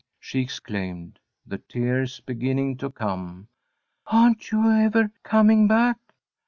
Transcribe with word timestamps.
she 0.19 0.39
exclaimed, 0.41 1.19
the 1.45 1.59
tears 1.59 2.21
beginning 2.21 2.75
to 2.75 2.89
come. 2.89 3.47
"Aren't 4.07 4.49
you 4.49 4.67
ever 4.67 5.11
coming 5.21 5.67
back?" 5.67 5.99